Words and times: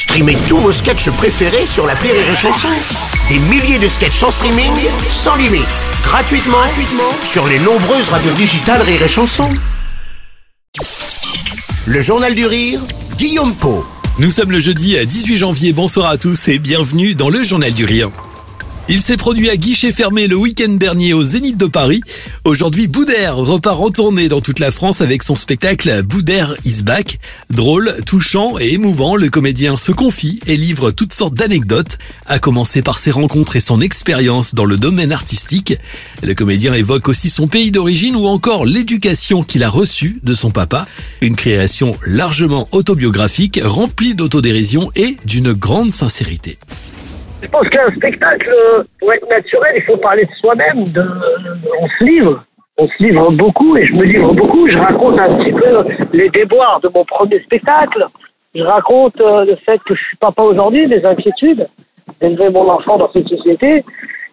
Streamez 0.00 0.38
tous 0.48 0.56
vos 0.56 0.72
sketchs 0.72 1.10
préférés 1.10 1.66
sur 1.66 1.86
la 1.86 1.92
Rire 1.92 2.14
et 2.14 2.34
Chanson. 2.34 2.68
Des 3.28 3.38
milliers 3.38 3.78
de 3.78 3.86
sketchs 3.86 4.22
en 4.22 4.30
streaming, 4.30 4.72
sans 5.10 5.36
limite, 5.36 5.66
gratuitement, 6.02 6.56
gratuitement 6.56 7.12
sur 7.22 7.46
les 7.46 7.58
nombreuses 7.58 8.08
radios 8.08 8.32
digitales 8.32 8.80
Rire 8.80 9.02
et 9.02 9.08
Chanson. 9.08 9.50
Le 11.84 12.00
Journal 12.00 12.34
du 12.34 12.46
Rire, 12.46 12.80
Guillaume 13.18 13.54
Po. 13.54 13.84
Nous 14.18 14.30
sommes 14.30 14.52
le 14.52 14.58
jeudi 14.58 14.96
18 15.04 15.36
janvier, 15.36 15.74
bonsoir 15.74 16.08
à 16.08 16.16
tous 16.16 16.48
et 16.48 16.58
bienvenue 16.58 17.14
dans 17.14 17.28
le 17.28 17.42
Journal 17.42 17.74
du 17.74 17.84
Rire. 17.84 18.08
Il 18.92 19.02
s'est 19.02 19.16
produit 19.16 19.48
à 19.48 19.56
guichet 19.56 19.92
fermé 19.92 20.26
le 20.26 20.34
week-end 20.34 20.72
dernier 20.72 21.12
au 21.12 21.22
Zénith 21.22 21.56
de 21.56 21.66
Paris. 21.66 22.00
Aujourd'hui, 22.42 22.88
Boudère 22.88 23.36
repart 23.36 23.80
en 23.80 23.90
tournée 23.90 24.28
dans 24.28 24.40
toute 24.40 24.58
la 24.58 24.72
France 24.72 25.00
avec 25.00 25.22
son 25.22 25.36
spectacle 25.36 26.02
Boudère 26.02 26.56
is 26.64 26.82
back. 26.82 27.20
Drôle, 27.50 27.94
touchant 28.04 28.58
et 28.58 28.72
émouvant, 28.72 29.14
le 29.14 29.28
comédien 29.28 29.76
se 29.76 29.92
confie 29.92 30.40
et 30.48 30.56
livre 30.56 30.90
toutes 30.90 31.12
sortes 31.12 31.34
d'anecdotes, 31.34 31.98
à 32.26 32.40
commencer 32.40 32.82
par 32.82 32.98
ses 32.98 33.12
rencontres 33.12 33.54
et 33.54 33.60
son 33.60 33.80
expérience 33.80 34.56
dans 34.56 34.64
le 34.64 34.76
domaine 34.76 35.12
artistique. 35.12 35.78
Le 36.24 36.34
comédien 36.34 36.74
évoque 36.74 37.08
aussi 37.08 37.30
son 37.30 37.46
pays 37.46 37.70
d'origine 37.70 38.16
ou 38.16 38.26
encore 38.26 38.66
l'éducation 38.66 39.44
qu'il 39.44 39.62
a 39.62 39.70
reçue 39.70 40.18
de 40.24 40.34
son 40.34 40.50
papa. 40.50 40.88
Une 41.20 41.36
création 41.36 41.94
largement 42.08 42.66
autobiographique, 42.72 43.60
remplie 43.62 44.16
d'autodérision 44.16 44.90
et 44.96 45.16
d'une 45.26 45.52
grande 45.52 45.92
sincérité. 45.92 46.58
Je 47.42 47.48
pense 47.48 47.68
qu'un 47.68 47.90
spectacle, 47.94 48.50
pour 48.98 49.12
être 49.12 49.28
naturel, 49.28 49.72
il 49.76 49.82
faut 49.82 49.96
parler 49.96 50.24
de 50.24 50.32
soi-même. 50.40 50.92
De, 50.92 51.04
on 51.80 51.88
se 51.88 52.04
livre. 52.04 52.44
On 52.78 52.88
se 52.88 53.02
livre 53.02 53.30
beaucoup 53.32 53.76
et 53.76 53.84
je 53.84 53.92
me 53.92 54.04
livre 54.04 54.32
beaucoup. 54.32 54.70
Je 54.70 54.78
raconte 54.78 55.18
un 55.18 55.36
petit 55.36 55.52
peu 55.52 55.84
les 56.12 56.28
déboires 56.30 56.80
de 56.80 56.90
mon 56.94 57.04
premier 57.04 57.40
spectacle. 57.40 58.06
Je 58.54 58.62
raconte 58.62 59.20
euh, 59.20 59.44
le 59.44 59.56
fait 59.56 59.78
que 59.84 59.94
je 59.94 60.02
suis 60.02 60.16
papa 60.16 60.42
aujourd'hui, 60.42 60.86
les 60.86 61.04
inquiétudes 61.04 61.68
d'élever 62.20 62.50
mon 62.50 62.68
enfant 62.68 62.96
dans 62.96 63.10
cette 63.12 63.28
société. 63.28 63.84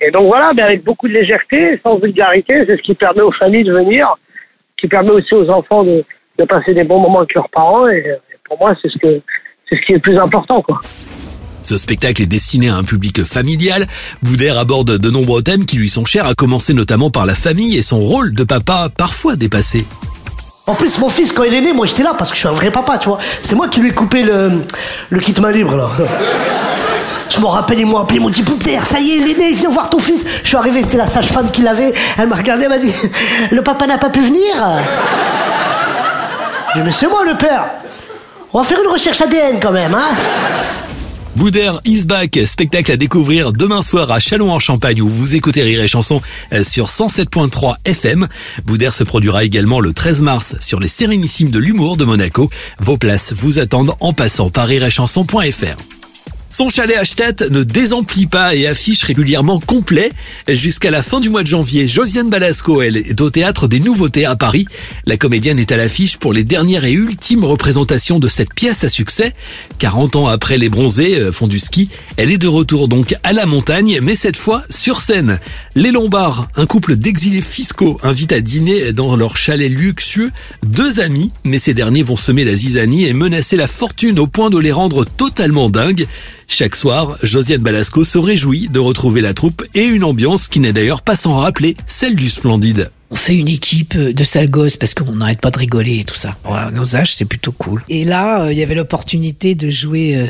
Et 0.00 0.10
donc 0.10 0.28
voilà, 0.28 0.52
mais 0.54 0.62
avec 0.62 0.84
beaucoup 0.84 1.08
de 1.08 1.12
légèreté, 1.12 1.78
sans 1.84 1.98
vulgarité, 1.98 2.64
c'est 2.66 2.76
ce 2.76 2.82
qui 2.82 2.94
permet 2.94 3.22
aux 3.22 3.32
familles 3.32 3.64
de 3.64 3.72
venir, 3.72 4.14
qui 4.76 4.88
permet 4.88 5.10
aussi 5.10 5.34
aux 5.34 5.50
enfants 5.50 5.82
de, 5.82 6.04
de 6.38 6.44
passer 6.44 6.72
des 6.74 6.84
bons 6.84 7.00
moments 7.00 7.18
avec 7.18 7.34
leurs 7.34 7.48
parents. 7.50 7.88
Et, 7.88 7.98
et 7.98 8.36
pour 8.44 8.58
moi, 8.58 8.74
c'est 8.80 8.88
ce 8.88 8.98
que 8.98 9.20
c'est 9.68 9.76
ce 9.76 9.80
qui 9.82 9.92
est 9.92 9.96
le 9.96 10.00
plus 10.00 10.18
important, 10.18 10.62
quoi. 10.62 10.80
Ce 11.68 11.76
spectacle 11.76 12.22
est 12.22 12.26
destiné 12.26 12.70
à 12.70 12.76
un 12.76 12.82
public 12.82 13.24
familial. 13.24 13.86
Boudère 14.22 14.56
aborde 14.56 14.96
de 14.96 15.10
nombreux 15.10 15.42
thèmes 15.42 15.66
qui 15.66 15.76
lui 15.76 15.90
sont 15.90 16.06
chers, 16.06 16.24
à 16.24 16.32
commencer 16.32 16.72
notamment 16.72 17.10
par 17.10 17.26
la 17.26 17.34
famille 17.34 17.76
et 17.76 17.82
son 17.82 18.00
rôle 18.00 18.32
de 18.32 18.42
papa 18.42 18.88
parfois 18.96 19.36
dépassé. 19.36 19.84
En 20.66 20.72
plus, 20.72 20.98
mon 20.98 21.10
fils, 21.10 21.30
quand 21.30 21.44
il 21.44 21.52
est 21.52 21.60
né, 21.60 21.74
moi 21.74 21.84
j'étais 21.84 22.04
là 22.04 22.14
parce 22.16 22.30
que 22.30 22.36
je 22.36 22.40
suis 22.40 22.48
un 22.48 22.52
vrai 22.52 22.70
papa, 22.70 22.96
tu 22.96 23.10
vois. 23.10 23.18
C'est 23.42 23.54
moi 23.54 23.68
qui 23.68 23.82
lui 23.82 23.90
ai 23.90 23.92
coupé 23.92 24.22
le, 24.22 24.62
le 25.10 25.20
kit 25.20 25.38
main 25.42 25.52
libre, 25.52 25.76
là. 25.76 25.90
Je 27.28 27.38
m'en 27.38 27.50
rappelle, 27.50 27.80
ils 27.80 27.84
m'ont 27.84 27.98
appelé, 27.98 28.18
ils 28.18 28.22
m'ont 28.22 28.30
dit 28.30 28.42
ça 28.82 28.98
y 28.98 29.10
est, 29.10 29.16
il 29.18 29.30
est 29.30 29.38
né, 29.38 29.52
viens 29.52 29.68
voir 29.68 29.90
ton 29.90 29.98
fils. 29.98 30.24
Je 30.42 30.48
suis 30.48 30.56
arrivé, 30.56 30.80
c'était 30.80 30.96
la 30.96 31.10
sage-femme 31.10 31.50
qui 31.50 31.60
l'avait. 31.60 31.92
Elle 32.16 32.28
m'a 32.30 32.36
regardé, 32.36 32.62
elle 32.62 32.70
m'a 32.70 32.78
dit 32.78 32.94
Le 33.50 33.60
papa 33.60 33.86
n'a 33.86 33.98
pas 33.98 34.08
pu 34.08 34.22
venir 34.22 34.54
J'ai 36.72 36.80
dit 36.80 36.86
Mais 36.86 36.92
c'est 36.92 37.08
moi 37.08 37.26
le 37.26 37.36
père. 37.36 37.64
On 38.54 38.62
va 38.62 38.64
faire 38.64 38.78
une 38.82 38.90
recherche 38.90 39.20
ADN 39.20 39.60
quand 39.60 39.72
même, 39.72 39.94
hein 39.94 40.08
Boudère 41.38 41.80
is 41.84 42.04
back, 42.04 42.36
spectacle 42.46 42.90
à 42.90 42.96
découvrir 42.96 43.52
demain 43.52 43.80
soir 43.80 44.10
à 44.10 44.18
Châlons-en-Champagne 44.18 45.00
où 45.00 45.08
vous 45.08 45.36
écoutez 45.36 45.62
Rire 45.62 45.80
et 45.80 45.86
Chanson 45.86 46.20
euh, 46.52 46.64
sur 46.64 46.86
107.3 46.86 47.76
FM. 47.84 48.26
Boudère 48.66 48.92
se 48.92 49.04
produira 49.04 49.44
également 49.44 49.78
le 49.78 49.92
13 49.92 50.20
mars 50.22 50.56
sur 50.58 50.80
les 50.80 50.88
Sérénissimes 50.88 51.50
de 51.50 51.60
l'humour 51.60 51.96
de 51.96 52.04
Monaco. 52.04 52.50
Vos 52.80 52.96
places 52.96 53.32
vous 53.34 53.60
attendent 53.60 53.94
en 54.00 54.12
passant 54.12 54.50
par 54.50 54.66
rireetchanson.fr. 54.66 55.97
Son 56.50 56.70
chalet 56.70 57.04
Stadt 57.04 57.50
ne 57.50 57.62
désemplit 57.62 58.26
pas 58.26 58.54
et 58.54 58.66
affiche 58.66 59.02
régulièrement 59.02 59.60
complet. 59.60 60.10
Jusqu'à 60.48 60.90
la 60.90 61.02
fin 61.02 61.20
du 61.20 61.28
mois 61.28 61.42
de 61.42 61.46
janvier, 61.46 61.86
Josiane 61.86 62.30
Balasco, 62.30 62.80
elle, 62.80 62.96
est 62.96 63.20
au 63.20 63.28
théâtre 63.28 63.68
des 63.68 63.80
Nouveautés 63.80 64.24
à 64.24 64.34
Paris. 64.34 64.64
La 65.04 65.18
comédienne 65.18 65.58
est 65.58 65.72
à 65.72 65.76
l'affiche 65.76 66.16
pour 66.16 66.32
les 66.32 66.44
dernières 66.44 66.86
et 66.86 66.92
ultimes 66.92 67.44
représentations 67.44 68.18
de 68.18 68.28
cette 68.28 68.54
pièce 68.54 68.82
à 68.82 68.88
succès. 68.88 69.34
40 69.78 70.16
ans 70.16 70.26
après 70.26 70.56
Les 70.56 70.70
Bronzés 70.70 71.18
euh, 71.18 71.32
font 71.32 71.48
du 71.48 71.58
ski, 71.58 71.90
elle 72.16 72.30
est 72.30 72.38
de 72.38 72.48
retour 72.48 72.88
donc 72.88 73.14
à 73.24 73.34
la 73.34 73.44
montagne, 73.44 73.98
mais 74.02 74.16
cette 74.16 74.36
fois 74.36 74.62
sur 74.70 75.02
scène. 75.02 75.40
Les 75.74 75.90
Lombards, 75.90 76.48
un 76.56 76.64
couple 76.64 76.96
d'exilés 76.96 77.42
fiscaux, 77.42 77.98
invitent 78.02 78.32
à 78.32 78.40
dîner 78.40 78.92
dans 78.92 79.16
leur 79.16 79.36
chalet 79.36 79.70
luxueux 79.70 80.30
deux 80.64 81.00
amis, 81.00 81.30
mais 81.44 81.58
ces 81.58 81.74
derniers 81.74 82.02
vont 82.02 82.16
semer 82.16 82.44
la 82.44 82.54
zizanie 82.54 83.04
et 83.04 83.12
menacer 83.12 83.56
la 83.56 83.68
fortune 83.68 84.18
au 84.18 84.26
point 84.26 84.48
de 84.48 84.58
les 84.58 84.72
rendre 84.72 85.04
totalement 85.04 85.68
dingues. 85.68 86.06
Chaque 86.50 86.74
soir, 86.74 87.18
Josiane 87.22 87.60
Balasco 87.60 88.04
se 88.04 88.16
réjouit 88.18 88.68
de 88.68 88.80
retrouver 88.80 89.20
la 89.20 89.34
troupe 89.34 89.64
et 89.74 89.84
une 89.84 90.02
ambiance 90.02 90.48
qui 90.48 90.60
n'est 90.60 90.72
d'ailleurs 90.72 91.02
pas 91.02 91.14
sans 91.14 91.36
rappeler 91.36 91.76
celle 91.86 92.16
du 92.16 92.30
Splendide. 92.30 92.90
On 93.10 93.16
fait 93.16 93.36
une 93.36 93.48
équipe 93.48 93.96
de 93.96 94.24
sales 94.24 94.50
gosses 94.50 94.76
parce 94.76 94.94
qu'on 94.94 95.14
n'arrête 95.16 95.40
pas 95.40 95.50
de 95.50 95.58
rigoler 95.58 95.98
et 96.00 96.04
tout 96.04 96.14
ça. 96.14 96.36
À 96.44 96.70
nos 96.70 96.96
âges, 96.96 97.14
c'est 97.14 97.26
plutôt 97.26 97.52
cool. 97.52 97.84
Et 97.90 98.04
là, 98.04 98.44
euh, 98.44 98.52
il 98.52 98.58
y 98.58 98.62
avait 98.62 98.74
l'opportunité 98.74 99.54
de 99.54 99.68
jouer, 99.68 100.16
euh, 100.16 100.26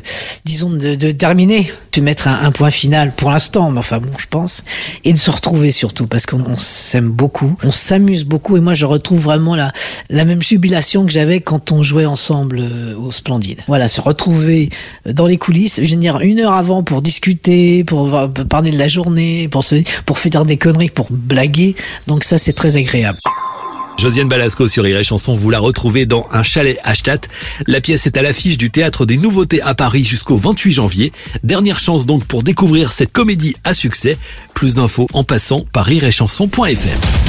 disons, 0.49 0.71
de, 0.71 0.95
de 0.95 1.11
terminer, 1.11 1.71
de 1.93 2.01
mettre 2.01 2.27
un, 2.27 2.51
point 2.53 2.71
final 2.71 3.13
pour 3.15 3.31
l'instant, 3.31 3.71
mais 3.71 3.81
enfin 3.81 3.99
bon, 3.99 4.11
je 4.17 4.25
pense, 4.31 4.63
et 5.05 5.13
de 5.13 5.19
se 5.19 5.31
retrouver 5.31 5.71
surtout 5.71 6.07
parce 6.07 6.25
qu'on 6.25 6.43
on 6.43 6.55
s'aime 6.57 7.11
beaucoup, 7.11 7.55
on 7.63 7.71
s'amuse 7.71 8.25
beaucoup 8.25 8.57
et 8.57 8.61
moi 8.61 8.73
je 8.73 8.87
retrouve 8.87 9.21
vraiment 9.21 9.55
la, 9.55 9.73
la 10.09 10.25
même 10.25 10.43
jubilation 10.43 11.05
que 11.05 11.13
j'avais 11.13 11.41
quand 11.41 11.71
on 11.71 11.83
jouait 11.83 12.07
ensemble 12.07 12.61
euh, 12.61 12.97
au 12.97 13.13
Splendide. 13.13 13.61
Voilà, 13.69 13.91
se 13.91 14.01
retrouver 14.01 14.71
dans 15.05 15.27
les 15.27 15.37
coulisses, 15.37 15.81
je 15.83 15.95
veux 15.95 16.01
dire, 16.01 16.19
une 16.21 16.41
heure 16.41 16.55
avant 16.55 16.83
pour 16.83 17.03
discuter, 17.03 17.85
pour, 17.85 18.09
pour 18.09 18.47
parler 18.47 18.71
de 18.71 18.79
la 18.79 18.89
journée, 18.89 19.49
pour, 19.49 19.65
se, 19.65 19.77
pour 20.07 20.19
faire 20.19 20.47
des 20.47 20.57
conneries, 20.57 20.89
pour 20.89 21.09
blaguer. 21.11 21.75
Donc 22.07 22.25
ça, 22.25 22.39
c'est 22.39 22.55
très 22.55 22.79
agréable. 22.79 23.19
Josiane 23.99 24.29
Balasco 24.29 24.69
sur 24.69 24.85
Rire 24.85 25.03
Chanson, 25.03 25.35
vous 25.35 25.51
la 25.51 25.59
retrouvez 25.59 26.07
dans 26.07 26.29
un 26.31 26.45
chalet 26.45 26.79
à 26.85 26.95
Stadt. 26.95 27.29
La 27.67 27.81
pièce 27.81 28.07
est 28.07 28.17
à 28.17 28.23
l'affiche 28.23 28.57
du 28.57 28.71
Théâtre 28.71 29.07
des 29.07 29.17
Nouveautés 29.17 29.61
à 29.61 29.75
Paris 29.75 30.05
jusqu'au 30.05 30.37
28 30.37 30.73
janvier. 30.73 31.13
Dernière 31.43 31.81
chance 31.81 32.07
donc 32.07 32.25
pour 32.25 32.45
découvrir 32.45 32.93
cette 32.93 33.13
comédie 33.13 33.57
à 33.65 33.75
succès. 33.75 34.17
Plus 34.55 34.77
d'infos 34.77 35.09
en 35.15 35.25
passant 35.25 35.65
par 35.73 35.85
rireetchanson.fr. 35.87 37.28